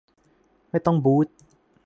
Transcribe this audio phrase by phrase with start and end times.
[0.69, 1.27] ไม่ต้องบู๊ท